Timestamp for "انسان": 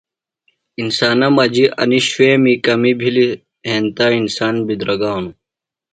4.19-4.55